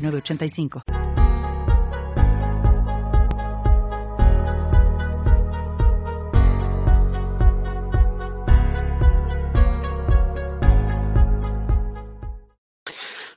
[0.00, 0.82] 985.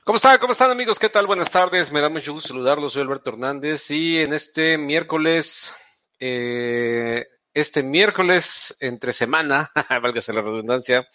[0.04, 0.38] ¿Cómo están?
[0.38, 0.98] ¿Cómo están amigos?
[0.98, 1.26] ¿Qué tal?
[1.26, 1.90] Buenas tardes.
[1.90, 2.92] Me da mucho gusto saludarlos.
[2.92, 5.74] Soy Alberto Hernández y en este miércoles,
[6.20, 9.70] eh, este miércoles entre semana,
[10.02, 11.08] válgase la redundancia,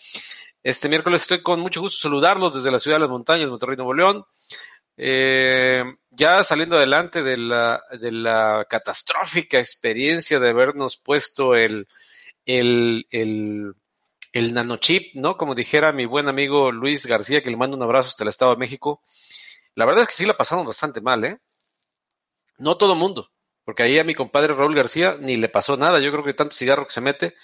[0.63, 3.93] este miércoles estoy con mucho gusto saludarlos desde la ciudad de las montañas, Monterrey, Nuevo
[3.93, 4.25] León.
[5.01, 5.81] Eh,
[6.11, 11.87] ya saliendo adelante de la, de la catastrófica experiencia de habernos puesto el,
[12.45, 13.71] el, el,
[14.33, 15.37] el, nanochip, ¿no?
[15.37, 18.51] Como dijera mi buen amigo Luis García, que le mando un abrazo hasta el Estado
[18.51, 19.01] de México.
[19.73, 21.37] La verdad es que sí la pasamos bastante mal, ¿eh?
[22.57, 23.29] No todo mundo,
[23.63, 25.99] porque ahí a mi compadre Raúl García ni le pasó nada.
[26.01, 27.35] Yo creo que tanto cigarro que se mete,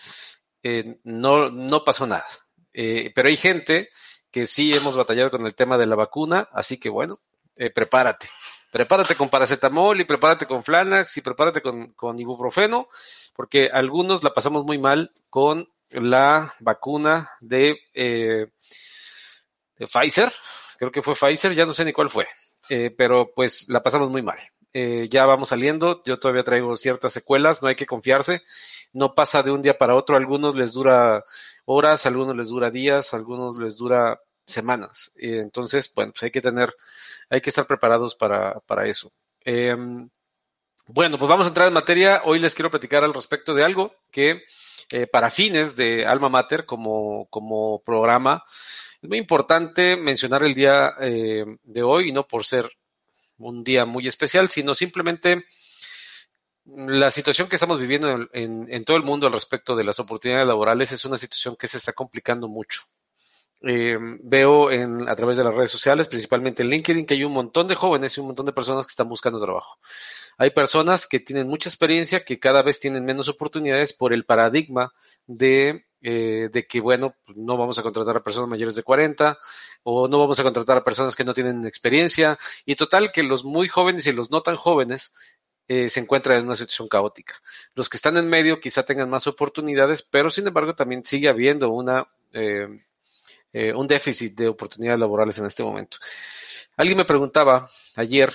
[0.61, 2.27] eh, no, no pasó nada.
[2.73, 3.87] Eh, pero hay gente
[4.29, 7.21] que sí hemos batallado con el tema de la vacuna, así que bueno,
[7.55, 8.27] eh, prepárate.
[8.71, 12.89] Prepárate con paracetamol y prepárate con Flanax y prepárate con, ibuprofeno,
[13.33, 18.47] porque algunos la pasamos muy mal con la vacuna de, eh,
[19.77, 20.31] Pfizer,
[20.77, 22.27] creo que fue Pfizer, ya no sé ni cuál fue,
[22.69, 24.39] eh, pero pues la pasamos muy mal.
[25.09, 28.43] Ya vamos saliendo, yo todavía traigo ciertas secuelas, no hay que confiarse,
[28.91, 31.23] no pasa de un día para otro, a algunos les dura
[31.63, 35.11] horas, algunos les dura días, a algunos les dura semanas.
[35.17, 36.73] entonces, bueno, pues hay que tener
[37.29, 39.11] hay que estar preparados para, para eso.
[39.43, 39.75] Eh,
[40.87, 42.21] bueno, pues vamos a entrar en materia.
[42.25, 44.43] Hoy les quiero platicar al respecto de algo que
[44.91, 48.43] eh, para fines de Alma Mater como, como programa,
[49.01, 52.69] es muy importante mencionar el día eh, de hoy, y no por ser
[53.37, 55.45] un día muy especial, sino simplemente
[56.65, 59.99] la situación que estamos viviendo en, en, en, todo el mundo al respecto de las
[59.99, 62.81] oportunidades laborales es una situación que se está complicando mucho.
[63.61, 67.33] Eh, veo en, a través de las redes sociales, principalmente en LinkedIn, que hay un
[67.33, 69.79] montón de jóvenes y un montón de personas que están buscando trabajo.
[70.37, 74.93] Hay personas que tienen mucha experiencia, que cada vez tienen menos oportunidades por el paradigma
[75.25, 79.37] de, eh, de que, bueno, no vamos a contratar a personas mayores de 40
[79.83, 82.37] o no vamos a contratar a personas que no tienen experiencia.
[82.65, 85.13] Y total, que los muy jóvenes y los no tan jóvenes
[85.67, 87.35] eh, se encuentran en una situación caótica.
[87.73, 91.69] Los que están en medio quizá tengan más oportunidades, pero sin embargo también sigue habiendo
[91.69, 92.07] una...
[92.33, 92.67] Eh,
[93.57, 95.97] eh, un déficit de oportunidades laborales en este momento.
[96.75, 98.33] Alguien me preguntaba ayer,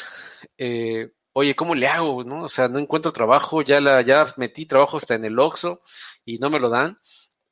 [0.56, 2.24] eh, oye, ¿cómo le hago?
[2.24, 2.44] ¿no?
[2.44, 5.82] O sea, no encuentro trabajo, ya, ya metí trabajo hasta en el OXO
[6.24, 6.98] y no me lo dan.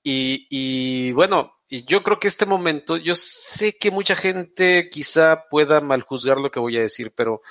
[0.03, 5.83] Y, y bueno, yo creo que este momento, yo sé que mucha gente quizá pueda
[5.83, 7.43] maljuzgar lo que voy a decir, pero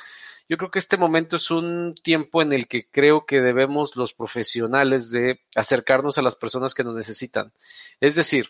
[0.50, 4.16] yo creo que este momento es un tiempo en el que creo que debemos los
[4.16, 7.54] profesionales de acercarnos a las personas que nos necesitan.
[8.00, 8.50] Es decir,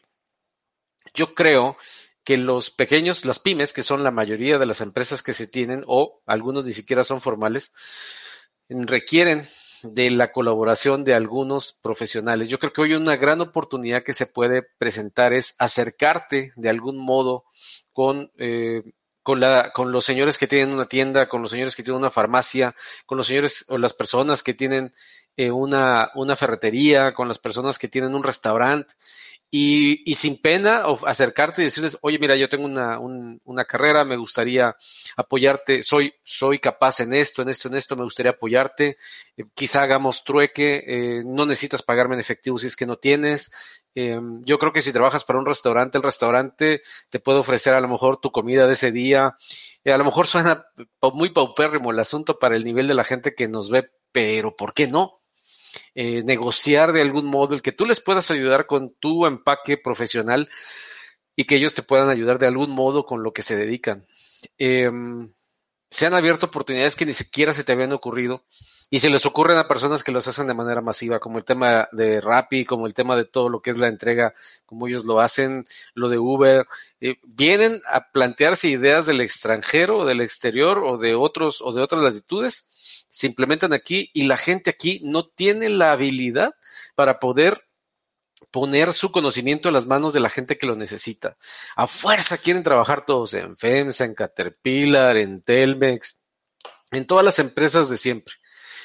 [1.18, 1.76] yo creo
[2.24, 5.84] que los pequeños, las pymes, que son la mayoría de las empresas que se tienen,
[5.88, 7.74] o algunos ni siquiera son formales,
[8.70, 9.48] requieren
[9.84, 12.50] de la colaboración de algunos profesionales.
[12.50, 16.98] Yo creo que hoy una gran oportunidad que se puede presentar es acercarte de algún
[16.98, 17.46] modo
[17.94, 18.84] con, eh,
[19.24, 22.12] con, la, con los señores que tienen una tienda, con los señores que tienen una
[22.12, 22.76] farmacia,
[23.06, 24.92] con los señores o las personas que tienen
[25.38, 28.94] eh, una, una ferretería, con las personas que tienen un restaurante
[29.50, 34.04] y, y, sin pena acercarte y decirles, oye, mira, yo tengo una, un, una carrera,
[34.04, 34.76] me gustaría
[35.16, 38.98] apoyarte, soy, soy capaz en esto, en esto, en esto, me gustaría apoyarte,
[39.38, 43.52] eh, quizá hagamos trueque, eh, no necesitas pagarme en efectivo si es que no tienes.
[44.00, 47.82] Eh, yo creo que si trabajas para un restaurante, el restaurante te puede ofrecer a
[47.82, 49.36] lo mejor tu comida de ese día.
[49.84, 50.68] Eh, a lo mejor suena
[51.14, 54.76] muy paupérrimo el asunto para el nivel de la gente que nos ve, pero ¿por
[54.76, 55.17] qué no?
[55.96, 60.50] Eh, negociar de algún modo, el que tú les puedas ayudar con tu empaque profesional
[61.36, 64.06] y que ellos te puedan ayudar de algún modo con lo que se dedican.
[64.58, 64.92] Eh,
[65.90, 68.44] se han abierto oportunidades que ni siquiera se te habían ocurrido
[68.90, 71.88] y se les ocurren a personas que los hacen de manera masiva, como el tema
[71.92, 74.34] de Rappi, como el tema de todo lo que es la entrega,
[74.66, 76.66] como ellos lo hacen, lo de Uber,
[77.02, 81.82] eh, vienen a plantearse ideas del extranjero, o del exterior o de otros o de
[81.82, 82.70] otras latitudes
[83.10, 86.52] se implementan aquí y la gente aquí no tiene la habilidad
[86.96, 87.64] para poder
[88.52, 91.38] poner su conocimiento en las manos de la gente que lo necesita.
[91.76, 96.22] A fuerza quieren trabajar todos en FEMSA, en Caterpillar, en Telmex,
[96.92, 98.36] en todas las empresas de siempre.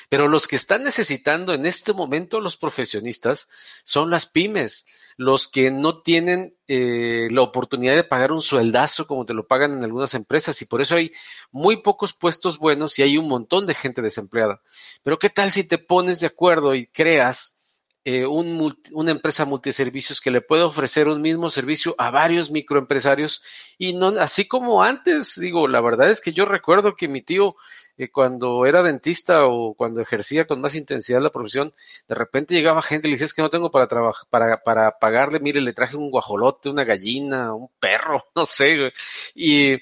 [0.08, 3.48] Pero los que están necesitando en este momento los profesionistas
[3.84, 4.86] son las pymes,
[5.16, 9.72] los que no tienen eh, la oportunidad de pagar un sueldazo como te lo pagan
[9.72, 11.12] en algunas empresas y por eso hay
[11.50, 14.62] muy pocos puestos buenos y hay un montón de gente desempleada.
[15.02, 17.61] Pero ¿qué tal si te pones de acuerdo y creas
[18.04, 23.42] eh, un una empresa multiservicios que le puede ofrecer un mismo servicio a varios microempresarios
[23.78, 27.54] y no así como antes digo la verdad es que yo recuerdo que mi tío
[27.96, 31.74] eh, cuando era dentista o cuando ejercía con más intensidad la profesión
[32.08, 34.98] de repente llegaba gente y le decía es que no tengo para trabajar para para
[34.98, 38.92] pagarle mire le traje un guajolote una gallina un perro no sé
[39.36, 39.76] y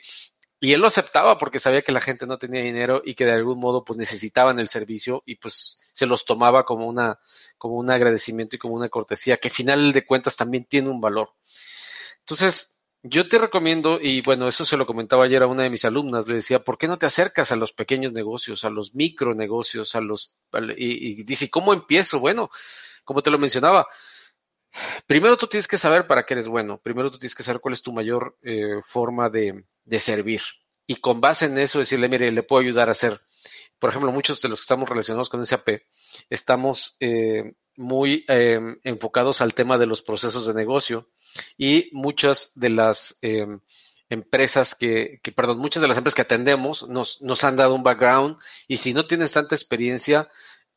[0.61, 3.33] y él lo aceptaba porque sabía que la gente no tenía dinero y que de
[3.33, 7.19] algún modo pues necesitaban el servicio y pues se los tomaba como una
[7.57, 11.01] como un agradecimiento y como una cortesía que al final de cuentas también tiene un
[11.01, 11.31] valor.
[12.21, 15.85] Entonces, yo te recomiendo, y bueno, eso se lo comentaba ayer a una de mis
[15.87, 19.95] alumnas, le decía, ¿por qué no te acercas a los pequeños negocios, a los micronegocios,
[19.95, 20.37] a los...
[20.77, 22.21] y, dice, ¿cómo empiezo?
[22.21, 22.51] Bueno,
[23.05, 23.87] como te lo mencionaba,
[25.07, 27.75] primero tú tienes que saber para qué eres bueno, primero tú tienes que saber cuál
[27.75, 30.41] es tu mayor eh, forma de, de servir.
[30.87, 33.21] Y con base en eso decirle, mire, le puedo ayudar a hacer.
[33.79, 35.83] Por ejemplo, muchos de los que estamos relacionados con SAP
[36.29, 41.09] estamos eh, muy eh, enfocados al tema de los procesos de negocio
[41.57, 43.47] y muchas de las eh,
[44.11, 47.83] empresas que, que, perdón, muchas de las empresas que atendemos nos, nos han dado un
[47.83, 48.37] background
[48.69, 50.29] y si no tienes tanta experiencia,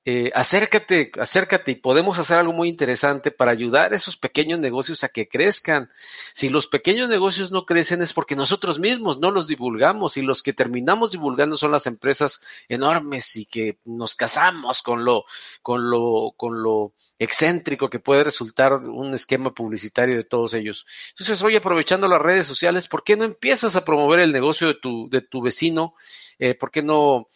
[0.05, 5.05] eh, acércate, acércate y podemos hacer algo muy interesante para ayudar a esos pequeños negocios
[5.05, 5.89] a que crezcan.
[6.33, 10.43] Si los pequeños negocios no crecen es porque nosotros mismos no los divulgamos y los
[10.43, 15.23] que terminamos divulgando son las empresas enormes y que nos casamos con lo,
[15.61, 20.85] con lo, con lo excéntrico que puede resultar un esquema publicitario de todos ellos.
[21.11, 24.75] Entonces, hoy aprovechando las redes sociales, ¿por qué no empiezas a promover el negocio de
[24.75, 25.93] tu, de tu vecino?
[26.39, 27.29] Eh, ¿Por qué no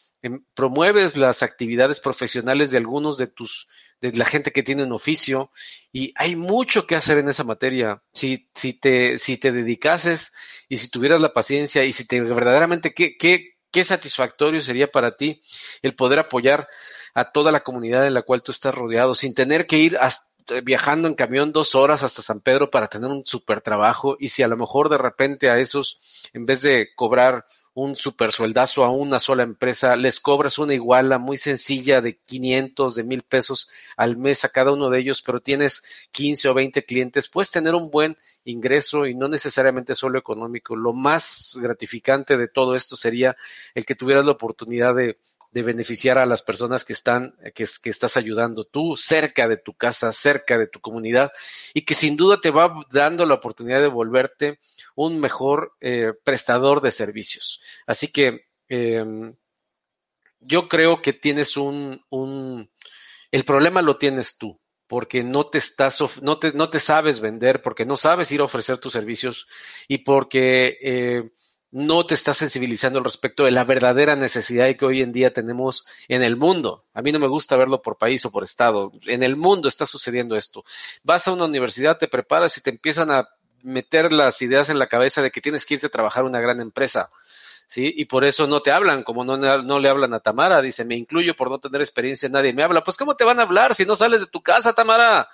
[0.53, 3.67] promueves las actividades profesionales de algunos de tus,
[4.01, 5.51] de la gente que tiene un oficio
[5.91, 8.01] y hay mucho que hacer en esa materia.
[8.13, 10.33] Si, si te, si te dedicases
[10.67, 15.15] y si tuvieras la paciencia y si te verdaderamente qué, qué, qué satisfactorio sería para
[15.15, 15.41] ti
[15.81, 16.67] el poder apoyar
[17.13, 19.97] a toda la comunidad en la cual tú estás rodeado sin tener que ir
[20.63, 24.43] viajando en camión dos horas hasta San Pedro para tener un super trabajo y si
[24.43, 25.99] a lo mejor de repente a esos,
[26.33, 27.45] en vez de cobrar
[27.77, 32.95] un super sueldazo a una sola empresa, les cobras una iguala muy sencilla de 500,
[32.95, 36.85] de mil pesos al mes a cada uno de ellos, pero tienes 15 o 20
[36.85, 40.75] clientes, puedes tener un buen ingreso y no necesariamente solo económico.
[40.75, 43.35] Lo más gratificante de todo esto sería
[43.75, 45.19] el que tuvieras la oportunidad de,
[45.51, 49.73] de beneficiar a las personas que están, que, que, estás ayudando tú cerca de tu
[49.73, 51.31] casa, cerca de tu comunidad
[51.75, 54.59] y que sin duda te va dando la oportunidad de volverte
[54.97, 57.61] un mejor eh, prestador de servicios.
[57.85, 59.05] Así que eh,
[60.39, 62.69] yo creo que tienes un, un,
[63.31, 67.61] el problema lo tienes tú, porque no te estás, no te, no te sabes vender,
[67.61, 69.47] porque no sabes ir a ofrecer tus servicios
[69.87, 71.31] y porque eh,
[71.69, 75.85] no te estás sensibilizando al respecto de la verdadera necesidad que hoy en día tenemos
[76.07, 76.85] en el mundo.
[76.95, 78.91] A mí no me gusta verlo por país o por estado.
[79.05, 80.63] En el mundo está sucediendo esto.
[81.03, 83.29] Vas a una universidad, te preparas y te empiezan a
[83.63, 86.39] meter las ideas en la cabeza de que tienes que irte a trabajar a una
[86.39, 87.09] gran empresa.
[87.67, 87.93] ¿Sí?
[87.97, 90.95] Y por eso no te hablan, como no, no le hablan a Tamara, dice, me
[90.95, 92.81] incluyo por no tener experiencia, nadie me habla.
[92.81, 95.27] Pues ¿cómo te van a hablar si no sales de tu casa, Tamara?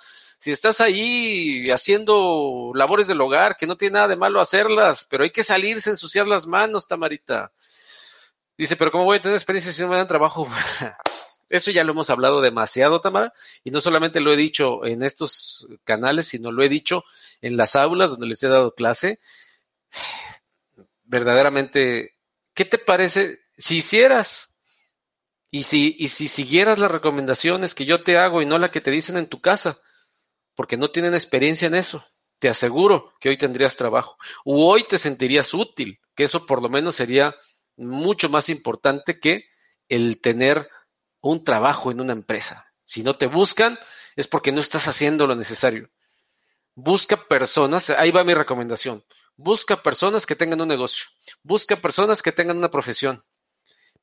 [0.44, 5.22] Si estás ahí haciendo labores del hogar, que no tiene nada de malo hacerlas, pero
[5.22, 7.52] hay que salirse, ensuciar las manos, Tamarita.
[8.58, 10.46] Dice, pero ¿cómo voy a tener experiencia si no me dan trabajo?
[11.48, 13.32] Eso ya lo hemos hablado demasiado, Tamara,
[13.62, 17.04] y no solamente lo he dicho en estos canales, sino lo he dicho
[17.40, 19.20] en las aulas donde les he dado clase.
[21.04, 22.16] Verdaderamente,
[22.54, 24.58] ¿qué te parece si hicieras
[25.50, 28.80] y si, y si siguieras las recomendaciones que yo te hago y no la que
[28.80, 29.78] te dicen en tu casa?
[30.54, 32.04] Porque no tienen experiencia en eso.
[32.38, 34.16] Te aseguro que hoy tendrías trabajo.
[34.44, 37.34] O hoy te sentirías útil, que eso por lo menos sería
[37.76, 39.44] mucho más importante que
[39.88, 40.68] el tener
[41.30, 42.72] un trabajo en una empresa.
[42.84, 43.78] Si no te buscan,
[44.14, 45.90] es porque no estás haciendo lo necesario.
[46.74, 49.04] Busca personas, ahí va mi recomendación.
[49.36, 51.06] Busca personas que tengan un negocio.
[51.42, 53.24] Busca personas que tengan una profesión.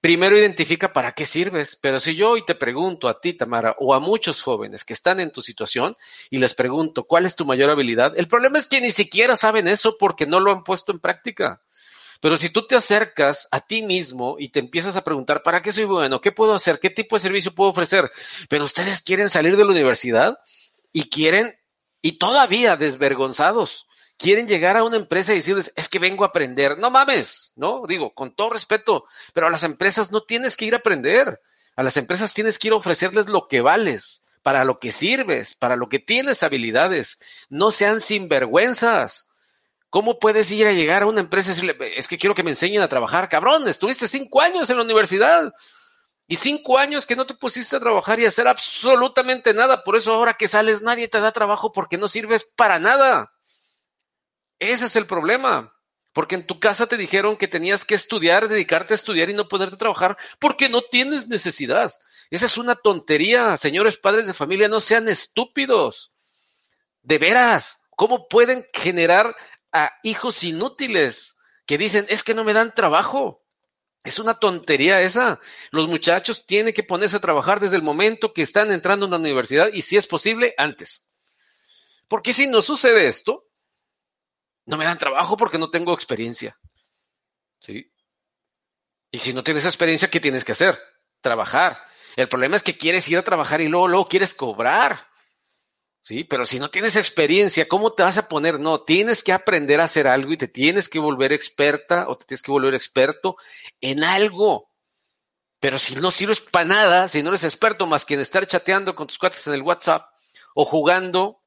[0.01, 3.93] Primero identifica para qué sirves, pero si yo hoy te pregunto a ti, Tamara, o
[3.93, 5.95] a muchos jóvenes que están en tu situación
[6.31, 9.67] y les pregunto cuál es tu mayor habilidad, el problema es que ni siquiera saben
[9.67, 11.61] eso porque no lo han puesto en práctica.
[12.21, 15.71] Pero si tú te acercas a ti mismo y te empiezas a preguntar, ¿para qué
[15.71, 16.21] soy bueno?
[16.21, 16.79] ¿Qué puedo hacer?
[16.79, 18.09] ¿Qué tipo de servicio puedo ofrecer?
[18.47, 20.37] Pero ustedes quieren salir de la universidad
[20.93, 21.57] y quieren
[22.01, 23.87] Y todavía desvergonzados
[24.21, 26.77] quieren llegar a una empresa y decirles, es que vengo a aprender.
[26.77, 27.83] No mames, ¿no?
[27.87, 31.41] Digo, con todo respeto, pero a las empresas no tienes que ir a aprender.
[31.75, 35.55] A las empresas tienes que ir a ofrecerles lo que vales, para lo que sirves,
[35.55, 37.47] para lo que tienes habilidades.
[37.49, 39.30] No sean sinvergüenzas.
[39.91, 42.51] ¿Cómo puedes ir a llegar a una empresa y decirle, es que quiero que me
[42.51, 43.27] enseñen a trabajar?
[43.27, 45.51] Cabrón, estuviste cinco años en la universidad
[46.29, 49.83] y cinco años que no te pusiste a trabajar y a hacer absolutamente nada.
[49.83, 53.33] Por eso ahora que sales nadie te da trabajo porque no sirves para nada.
[54.59, 55.73] Ese es el problema.
[56.13, 59.49] Porque en tu casa te dijeron que tenías que estudiar, dedicarte a estudiar y no
[59.49, 61.93] ponerte a trabajar porque no tienes necesidad.
[62.29, 63.57] Esa es una tontería.
[63.57, 66.15] Señores padres de familia, no sean estúpidos.
[67.01, 69.35] De veras, ¿cómo pueden generar
[69.71, 73.43] a hijos inútiles que dicen, es que no me dan trabajo?
[74.03, 75.39] Es una tontería esa.
[75.71, 79.17] Los muchachos tienen que ponerse a trabajar desde el momento que están entrando en la
[79.17, 81.09] universidad y si es posible, antes.
[82.07, 83.47] Porque si no sucede esto,
[84.65, 86.57] no me dan trabajo porque no tengo experiencia.
[87.59, 87.91] ¿Sí?
[89.11, 90.81] Y si no tienes experiencia, ¿qué tienes que hacer?
[91.21, 91.79] Trabajar.
[92.15, 95.07] El problema es que quieres ir a trabajar y luego, luego quieres cobrar.
[96.01, 98.59] Sí, pero si no tienes experiencia, ¿cómo te vas a poner?
[98.59, 102.25] No, tienes que aprender a hacer algo y te tienes que volver experta o te
[102.25, 103.37] tienes que volver experto
[103.81, 104.71] en algo.
[105.59, 108.95] Pero si no sirves para nada, si no eres experto más que en estar chateando
[108.95, 110.09] con tus cuates en el WhatsApp
[110.55, 111.43] o jugando,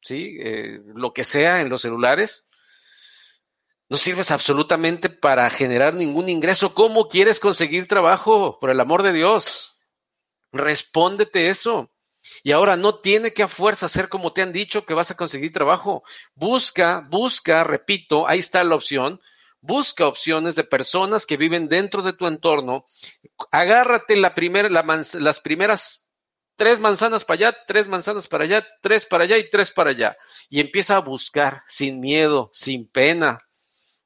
[0.00, 0.36] ¿sí?
[0.40, 2.48] Eh, lo que sea en los celulares,
[3.88, 6.74] no sirves absolutamente para generar ningún ingreso.
[6.74, 8.58] ¿Cómo quieres conseguir trabajo?
[8.58, 9.80] Por el amor de Dios.
[10.50, 11.91] Respóndete eso.
[12.42, 15.16] Y ahora no tiene que a fuerza hacer como te han dicho que vas a
[15.16, 16.02] conseguir trabajo.
[16.34, 19.20] Busca, busca, repito, ahí está la opción.
[19.60, 22.86] Busca opciones de personas que viven dentro de tu entorno.
[23.52, 24.32] Agárrate las
[25.40, 26.02] primeras
[26.56, 30.16] tres manzanas para allá, tres manzanas para allá, tres para allá y tres para allá.
[30.48, 33.38] Y empieza a buscar sin miedo, sin pena,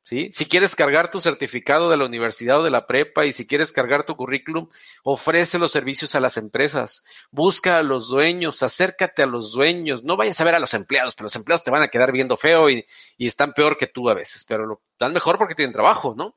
[0.06, 3.72] si quieres cargar tu certificado de la universidad o de la prepa y si quieres
[3.72, 4.68] cargar tu currículum,
[5.02, 10.16] ofrece los servicios a las empresas, busca a los dueños, acércate a los dueños, no
[10.16, 12.70] vayas a ver a los empleados, pero los empleados te van a quedar viendo feo
[12.70, 12.86] y,
[13.18, 16.36] y están peor que tú a veces, pero lo dan mejor porque tienen trabajo, ¿no?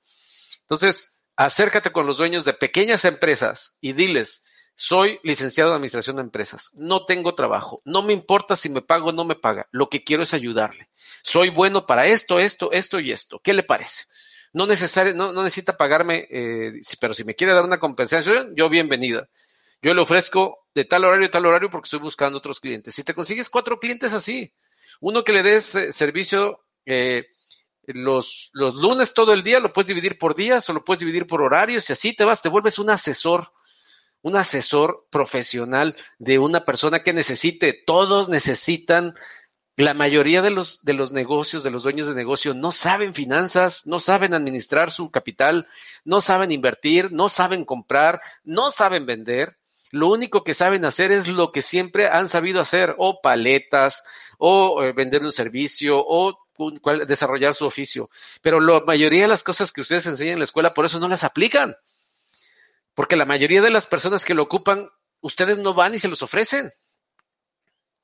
[0.62, 4.46] Entonces, acércate con los dueños de pequeñas empresas y diles,
[4.82, 6.72] soy licenciado en administración de empresas.
[6.74, 7.82] No tengo trabajo.
[7.84, 9.68] No me importa si me pago o no me paga.
[9.72, 10.88] Lo que quiero es ayudarle.
[11.22, 13.42] Soy bueno para esto, esto, esto y esto.
[13.44, 14.06] ¿Qué le parece?
[14.54, 19.28] No, necesario, no, necesita pagarme, eh, pero si me quiere dar una compensación, yo bienvenida.
[19.82, 22.96] Yo le ofrezco de tal horario a tal horario porque estoy buscando otros clientes.
[22.96, 24.54] Si te consigues cuatro clientes así,
[25.02, 27.26] uno que le des eh, servicio eh,
[27.84, 31.28] los, los lunes todo el día, lo puedes dividir por días o lo puedes dividir
[31.28, 33.52] por horarios y así te vas, te vuelves un asesor
[34.22, 37.74] un asesor profesional de una persona que necesite.
[37.86, 39.16] Todos necesitan.
[39.76, 43.88] La mayoría de los, de los negocios, de los dueños de negocio, no saben finanzas,
[43.88, 45.70] no saben administrar su capital,
[46.04, 49.58] no saben invertir, no saben comprar, no saben vender.
[49.92, 54.04] Lo único que saben hacer es lo que siempre han sabido hacer, o paletas,
[54.38, 56.38] o eh, vender un servicio, o
[57.08, 58.10] desarrollar su oficio.
[58.42, 61.08] Pero la mayoría de las cosas que ustedes enseñan en la escuela, por eso no
[61.08, 61.76] las aplican.
[63.00, 64.90] Porque la mayoría de las personas que lo ocupan,
[65.22, 66.70] ustedes no van y se los ofrecen.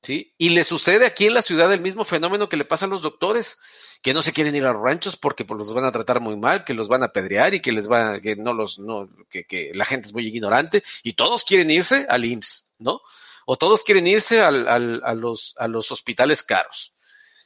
[0.00, 0.32] ¿Sí?
[0.38, 3.02] Y le sucede aquí en la ciudad el mismo fenómeno que le pasa a los
[3.02, 3.58] doctores,
[4.00, 6.38] que no se quieren ir a los ranchos porque pues, los van a tratar muy
[6.38, 9.70] mal, que los van a apedrear y que les va, que no los, no, que,
[9.74, 13.02] la gente es muy ignorante y todos quieren irse al IMSS, ¿no?
[13.44, 16.94] O todos quieren irse a, los, a los hospitales caros.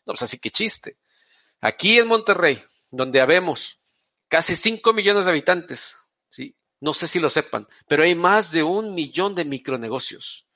[0.07, 0.99] No, pues así que chiste.
[1.61, 3.81] Aquí en Monterrey, donde habemos
[4.29, 5.97] casi 5 millones de habitantes,
[6.29, 6.55] ¿sí?
[6.81, 10.47] No sé si lo sepan, pero hay más de un millón de micronegocios.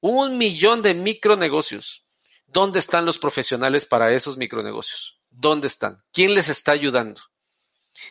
[0.00, 2.06] Un millón de micronegocios.
[2.46, 5.20] ¿Dónde están los profesionales para esos micronegocios?
[5.28, 6.02] ¿Dónde están?
[6.12, 7.20] ¿Quién les está ayudando?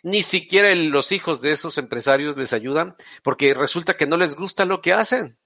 [0.04, 4.66] Ni siquiera los hijos de esos empresarios les ayudan porque resulta que no les gusta
[4.66, 5.39] lo que hacen.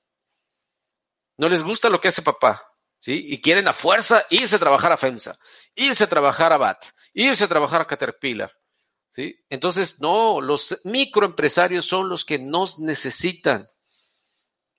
[1.37, 2.63] No les gusta lo que hace papá,
[2.99, 3.13] ¿sí?
[3.27, 5.37] Y quieren a fuerza irse a trabajar a FEMSA,
[5.75, 8.51] irse a trabajar a BAT, irse a trabajar a Caterpillar.
[9.11, 9.35] ¿Sí?
[9.49, 13.69] Entonces, no, los microempresarios son los que nos necesitan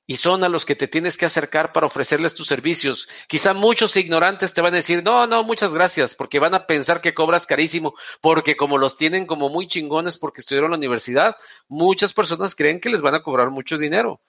[0.04, 3.08] y son a los que te tienes que acercar para ofrecerles tus servicios.
[3.28, 7.00] Quizá muchos ignorantes te van a decir, no, no, muchas gracias, porque van a pensar
[7.00, 11.36] que cobras carísimo, porque como los tienen como muy chingones porque estudiaron en la universidad,
[11.68, 14.20] muchas personas creen que les van a cobrar mucho dinero.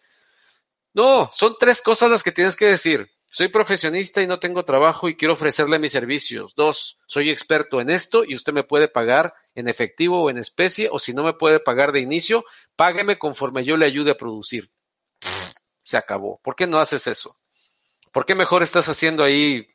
[0.93, 3.09] No, son tres cosas las que tienes que decir.
[3.35, 6.53] Soy profesionista y no tengo trabajo y quiero ofrecerle mis servicios.
[6.53, 10.87] Dos, soy experto en esto y usted me puede pagar en efectivo o en especie,
[10.91, 14.69] o si no me puede pagar de inicio, págueme conforme yo le ayude a producir.
[15.81, 16.39] Se acabó.
[16.43, 17.35] ¿Por qué no haces eso?
[18.11, 19.67] ¿Por qué mejor estás haciendo ahí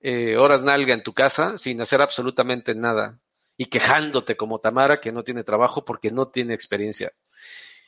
[0.00, 3.20] eh, horas nalga en tu casa sin hacer absolutamente nada
[3.58, 7.12] y quejándote como Tamara que no tiene trabajo porque no tiene experiencia.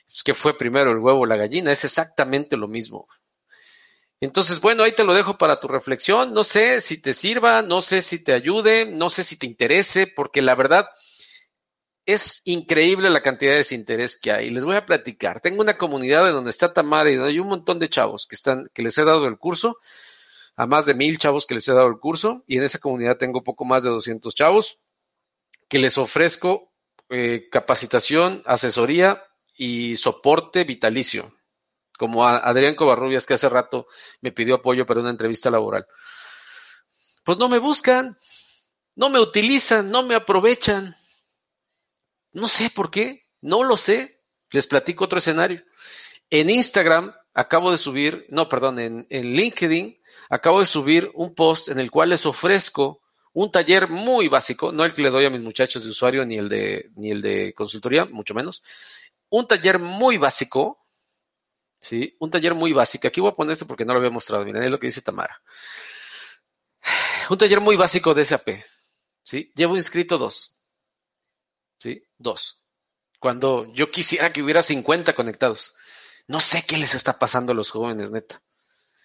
[0.07, 3.09] Es que fue primero el huevo o la gallina, es exactamente lo mismo.
[4.21, 6.35] Entonces, bueno, ahí te lo dejo para tu reflexión.
[6.35, 10.07] No sé si te sirva, no sé si te ayude, no sé si te interese,
[10.07, 10.89] porque la verdad
[12.05, 14.51] es increíble la cantidad de desinterés que hay.
[14.51, 15.41] Les voy a platicar.
[15.41, 18.69] Tengo una comunidad en donde está Tamara y hay un montón de chavos que están,
[18.75, 19.79] que les he dado el curso,
[20.57, 23.17] a más de mil chavos que les he dado el curso, y en esa comunidad
[23.17, 24.81] tengo poco más de 200 chavos
[25.69, 26.73] que les ofrezco
[27.09, 29.23] eh, capacitación, asesoría
[29.57, 31.33] y soporte vitalicio
[32.01, 33.87] como a Adrián Covarrubias, que hace rato
[34.23, 35.87] me pidió apoyo para una entrevista laboral.
[37.25, 38.17] Pues no me buscan,
[38.95, 40.97] no me utilizan, no me aprovechan.
[42.33, 44.23] No sé por qué, no lo sé.
[44.51, 45.63] Les platico otro escenario.
[46.31, 51.69] En Instagram acabo de subir, no, perdón, en, en LinkedIn acabo de subir un post
[51.69, 53.03] en el cual les ofrezco
[53.35, 56.39] un taller muy básico, no el que le doy a mis muchachos de usuario ni
[56.39, 58.63] el de, ni el de consultoría, mucho menos.
[59.29, 60.80] Un taller muy básico
[61.81, 62.17] ¿sí?
[62.21, 63.09] Un taller muy básico.
[63.09, 64.45] Aquí voy a poner esto porque no lo había mostrado.
[64.45, 65.43] Miren, es lo que dice Tamara.
[67.31, 68.49] Un taller muy básico de SAP,
[69.23, 69.53] ¿sí?
[69.55, 70.61] Llevo inscrito dos,
[71.79, 72.03] ¿sí?
[72.19, 72.65] Dos.
[73.19, 75.75] Cuando yo quisiera que hubiera 50 conectados.
[76.27, 78.43] No sé qué les está pasando a los jóvenes, neta.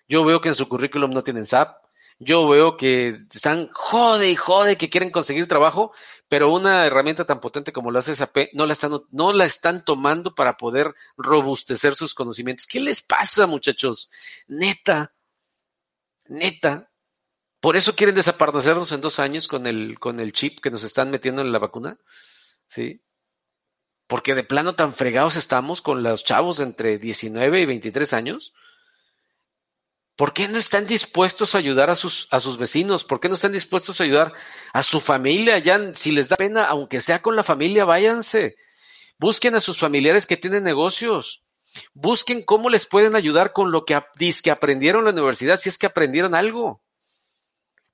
[0.07, 1.84] Yo veo que en su currículum no tienen SAP,
[2.19, 5.91] yo veo que están jode y jode que quieren conseguir trabajo,
[6.29, 10.33] pero una herramienta tan potente como la SAP no la están, no la están tomando
[10.33, 12.67] para poder robustecer sus conocimientos.
[12.67, 14.09] ¿Qué les pasa, muchachos?
[14.47, 15.13] Neta,
[16.27, 16.87] neta.
[17.59, 21.09] Por eso quieren desaparecernos en dos años con el, con el chip que nos están
[21.09, 21.97] metiendo en la vacuna.
[22.67, 23.01] ¿Sí?
[24.07, 28.53] Porque de plano tan fregados estamos con los chavos entre 19 y 23 años
[30.15, 33.03] ¿Por qué no están dispuestos a ayudar a sus, a sus vecinos?
[33.03, 34.31] ¿Por qué no están dispuestos a ayudar
[34.71, 35.59] a su familia?
[35.59, 38.55] Ya, si les da pena, aunque sea con la familia, váyanse.
[39.19, 41.43] Busquen a sus familiares que tienen negocios.
[41.93, 44.01] Busquen cómo les pueden ayudar con lo que,
[44.41, 46.81] que aprendieron en la universidad, si es que aprendieron algo.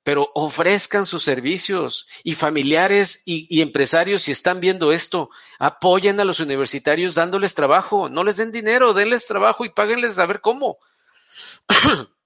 [0.04, 6.26] Pero ofrezcan sus servicios y familiares y, y empresarios, si están viendo esto, apoyen a
[6.26, 8.10] los universitarios dándoles trabajo.
[8.10, 10.78] No les den dinero, denles trabajo y páguenles a ver cómo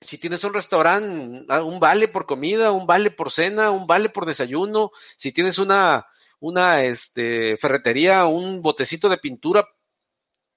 [0.00, 4.08] si tienes un restaurante, ah, un vale por comida, un vale por cena, un vale
[4.08, 6.06] por desayuno, si tienes una,
[6.84, 9.66] este, ferretería, un botecito de pintura,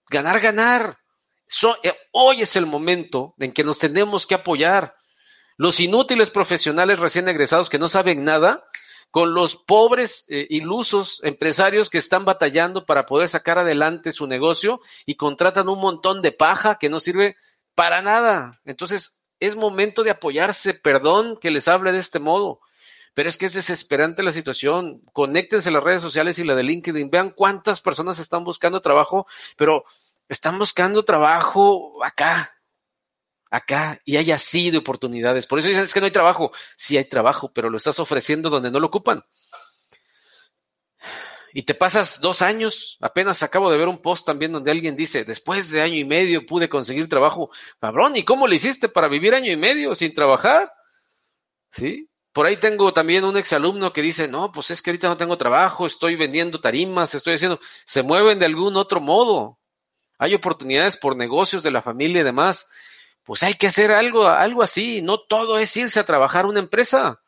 [0.09, 0.97] ganar, ganar.
[1.83, 4.95] Eh, hoy es el momento en que nos tenemos que apoyar.
[5.57, 8.65] Los inútiles profesionales recién egresados que no saben nada,
[9.09, 14.79] con los pobres eh, ilusos empresarios que están batallando para poder sacar adelante su negocio
[15.05, 17.35] y contratan un montón de paja que no sirve
[17.75, 18.53] para nada.
[18.63, 20.73] Entonces, es momento de apoyarse.
[20.73, 22.61] Perdón que les hable de este modo,
[23.13, 25.01] pero es que es desesperante la situación.
[25.11, 27.09] Conéctense a las redes sociales y la de LinkedIn.
[27.09, 29.27] Vean cuántas personas están buscando trabajo,
[29.57, 29.83] pero
[30.29, 32.49] están buscando trabajo acá,
[33.49, 35.45] acá, y hay así de oportunidades.
[35.45, 36.51] Por eso dicen, es que no hay trabajo.
[36.77, 39.25] Sí hay trabajo, pero lo estás ofreciendo donde no lo ocupan
[41.53, 45.25] y te pasas dos años, apenas acabo de ver un post también donde alguien dice,
[45.25, 47.49] después de año y medio pude conseguir trabajo.
[47.79, 50.71] Cabrón, ¿y cómo le hiciste para vivir año y medio sin trabajar?
[51.71, 52.09] ¿Sí?
[52.33, 55.37] Por ahí tengo también un exalumno que dice, no, pues es que ahorita no tengo
[55.37, 59.59] trabajo, estoy vendiendo tarimas, estoy haciendo, se mueven de algún otro modo.
[60.17, 62.67] Hay oportunidades por negocios de la familia y demás.
[63.23, 65.01] Pues hay que hacer algo, algo así.
[65.01, 67.19] No todo es irse a trabajar una empresa.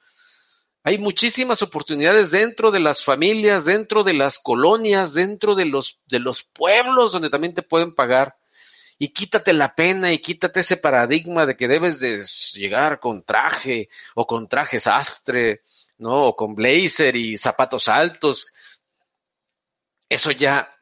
[0.86, 6.20] Hay muchísimas oportunidades dentro de las familias, dentro de las colonias, dentro de los, de
[6.20, 8.38] los pueblos donde también te pueden pagar.
[9.00, 13.88] Y quítate la pena y quítate ese paradigma de que debes de llegar con traje
[14.14, 15.62] o con traje sastre,
[15.98, 16.28] ¿no?
[16.28, 18.52] O con blazer y zapatos altos.
[20.10, 20.76] Eso ya,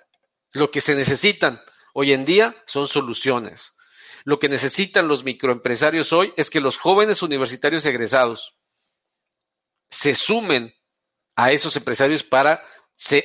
[0.53, 1.61] lo que se necesitan
[1.93, 3.75] hoy en día son soluciones.
[4.23, 8.55] Lo que necesitan los microempresarios hoy es que los jóvenes universitarios egresados,
[9.91, 10.73] se sumen
[11.36, 12.63] a esos empresarios para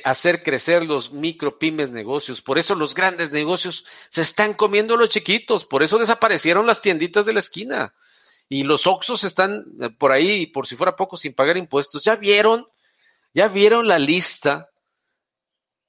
[0.03, 2.41] hacer crecer los micro pymes negocios.
[2.41, 5.65] Por eso los grandes negocios se están comiendo los chiquitos.
[5.65, 7.93] Por eso desaparecieron las tienditas de la esquina.
[8.49, 12.03] Y los Oxos están eh, por ahí, por si fuera poco, sin pagar impuestos.
[12.03, 12.67] ¿Ya vieron?
[13.33, 14.69] ¿Ya vieron la lista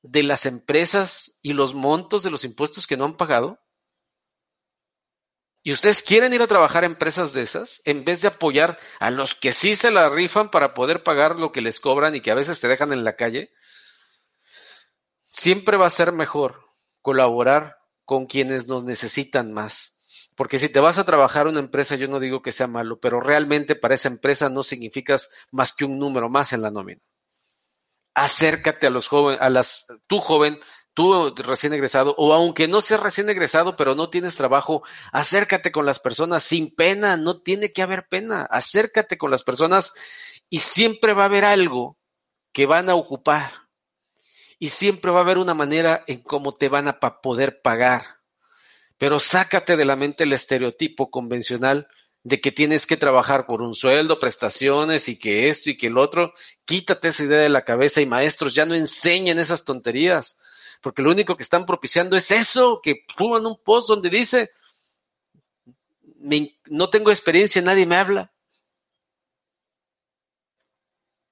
[0.03, 3.59] de las empresas y los montos de los impuestos que no han pagado?
[5.63, 9.11] Y ustedes quieren ir a trabajar a empresas de esas, en vez de apoyar a
[9.11, 12.31] los que sí se la rifan para poder pagar lo que les cobran y que
[12.31, 13.51] a veces te dejan en la calle,
[15.25, 16.65] siempre va a ser mejor
[17.03, 20.01] colaborar con quienes nos necesitan más,
[20.35, 23.21] Porque si te vas a trabajar una empresa, yo no digo que sea malo, pero
[23.21, 27.03] realmente para esa empresa no significas más que un número más en la nómina.
[28.15, 30.61] Acércate a los jóvenes, a las, tú joven,
[30.95, 35.87] tú recién egresado, o aunque no seas recién egresado, pero no tienes trabajo, acércate con
[35.87, 39.93] las personas sin pena, no tiene que haber pena, acércate con las personas
[40.51, 41.97] y siempre va a haber algo
[42.53, 43.51] que van a ocupar
[44.59, 48.19] y siempre va a haber una manera en cómo te van a poder pagar
[48.99, 51.89] pero sácate de la mente el estereotipo convencional
[52.25, 55.97] de que tienes que trabajar por un sueldo, prestaciones y que esto y que el
[55.97, 56.35] otro.
[56.65, 60.37] Quítate esa idea de la cabeza y maestros ya no enseñen esas tonterías,
[60.81, 64.51] porque lo único que están propiciando es eso, que pongan un post donde dice,
[66.67, 68.33] no tengo experiencia, nadie me habla.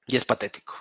[0.06, 0.74] Y es patético.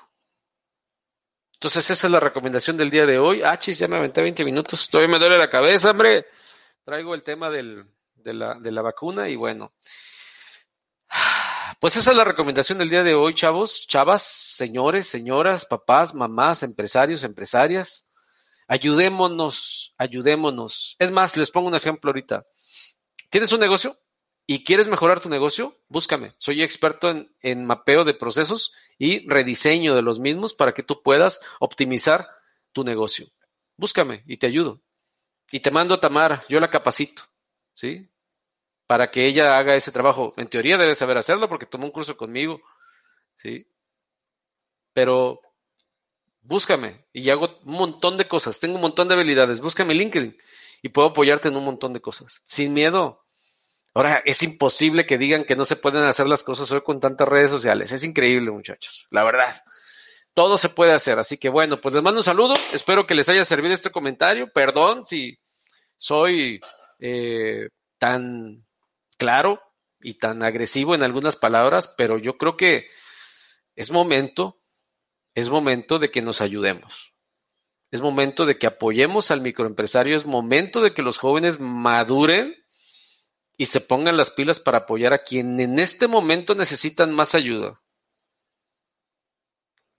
[1.53, 3.41] Entonces esa es la recomendación del día de hoy.
[3.43, 6.25] Ah, chis, ya me aventé 20 minutos, todavía me duele la cabeza, hombre
[6.85, 9.73] traigo el tema del, de, la, de la vacuna y bueno.
[11.79, 16.63] Pues esa es la recomendación del día de hoy, chavos, chavas, señores, señoras, papás, mamás,
[16.63, 18.13] empresarios, empresarias.
[18.67, 20.95] Ayudémonos, ayudémonos.
[20.99, 22.45] Es más, les pongo un ejemplo ahorita.
[23.29, 23.95] ¿Tienes un negocio
[24.47, 25.77] y quieres mejorar tu negocio?
[25.87, 26.33] Búscame.
[26.37, 31.01] Soy experto en, en mapeo de procesos y rediseño de los mismos para que tú
[31.03, 32.27] puedas optimizar
[32.71, 33.27] tu negocio.
[33.77, 34.81] Búscame y te ayudo.
[35.51, 37.23] Y te mando a Tamara, yo la capacito,
[37.73, 38.09] ¿sí?
[38.87, 40.33] Para que ella haga ese trabajo.
[40.37, 42.61] En teoría debe saber hacerlo porque tomó un curso conmigo,
[43.35, 43.67] ¿sí?
[44.93, 45.41] Pero
[46.45, 50.37] búscame y hago un montón de cosas, tengo un montón de habilidades, búscame LinkedIn
[50.81, 53.23] y puedo apoyarte en un montón de cosas, sin miedo.
[53.93, 57.29] Ahora, es imposible que digan que no se pueden hacer las cosas hoy con tantas
[57.29, 57.93] redes sociales.
[57.93, 59.55] Es increíble, muchachos, la verdad
[60.35, 61.17] todo se puede hacer.
[61.17, 62.53] Así que bueno, pues les mando un saludo.
[62.73, 64.51] Espero que les haya servido este comentario.
[64.53, 65.39] Perdón si
[65.97, 66.61] soy
[66.99, 68.63] eh, tan
[69.17, 69.61] claro
[70.01, 72.85] y tan agresivo en algunas palabras, pero yo creo que
[73.75, 74.59] es momento,
[75.35, 77.13] es momento de que nos ayudemos.
[77.91, 82.55] Es momento de que apoyemos al microempresario, es momento de que los jóvenes maduren
[83.55, 87.81] y se pongan las pilas para apoyar a quien en este momento necesitan más ayuda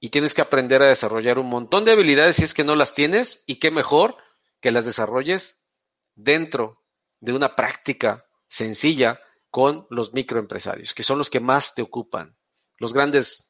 [0.00, 2.94] y tienes que aprender a desarrollar un montón de habilidades si es que no las
[2.94, 4.16] tienes y qué mejor
[4.60, 5.66] que las desarrolles
[6.14, 6.82] dentro
[7.20, 9.20] de una práctica sencilla
[9.50, 12.36] con los microempresarios, que son los que más te ocupan.
[12.78, 13.45] Los grandes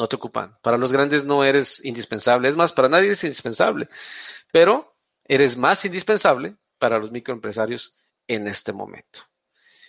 [0.00, 0.58] no te ocupan.
[0.62, 2.48] Para los grandes no eres indispensable.
[2.48, 3.86] Es más, para nadie es indispensable.
[4.50, 7.94] Pero eres más indispensable para los microempresarios
[8.26, 9.20] en este momento.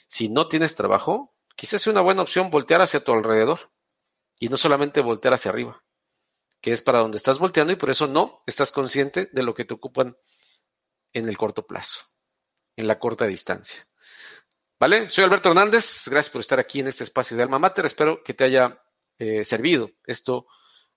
[0.08, 3.72] Si no tienes trabajo, quizás sea una buena opción voltear hacia tu alrededor
[4.38, 5.82] y no solamente voltear hacia arriba,
[6.60, 9.64] que es para donde estás volteando y por eso no estás consciente de lo que
[9.64, 10.18] te ocupan
[11.14, 12.02] en el corto plazo,
[12.76, 13.88] en la corta distancia.
[14.78, 15.10] ¿Vale?
[15.10, 18.34] Soy Alberto Hernández, gracias por estar aquí en este espacio de Alma Mater, espero que
[18.34, 18.82] te haya
[19.22, 20.48] eh, servido esto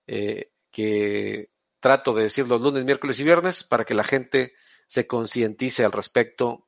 [0.06, 4.54] eh, que trato de decir los lunes, miércoles y viernes para que la gente
[4.86, 6.64] se concientice al respecto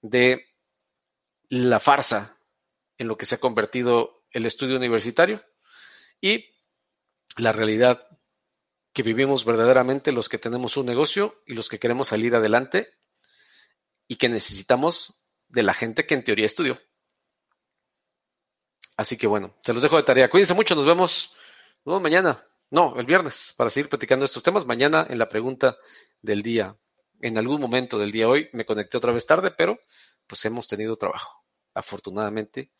[0.00, 0.44] de
[1.48, 2.38] la farsa
[2.98, 5.44] en lo que se ha convertido el estudio universitario
[6.20, 6.54] y
[7.36, 8.06] la realidad
[8.92, 12.94] que vivimos verdaderamente los que tenemos un negocio y los que queremos salir adelante
[14.06, 16.78] y que necesitamos de la gente que en teoría estudió.
[18.96, 20.30] Así que bueno, se los dejo de tarea.
[20.30, 21.34] Cuídense mucho, nos vemos,
[21.84, 24.66] mañana, no, el viernes, para seguir platicando estos temas.
[24.66, 25.76] Mañana en la pregunta
[26.22, 26.76] del día,
[27.20, 29.78] en algún momento del día hoy, me conecté otra vez tarde, pero
[30.26, 32.72] pues hemos tenido trabajo afortunadamente.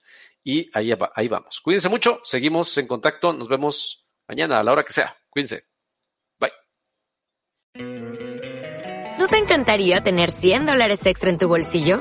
[0.42, 1.60] Y ahí, ahí vamos.
[1.60, 5.16] Cuídense mucho, seguimos en contacto, nos vemos mañana a la hora que sea.
[5.28, 5.64] Cuídense.
[6.38, 6.52] Bye.
[9.18, 12.00] ¿No te encantaría tener 100 dólares extra en tu bolsillo?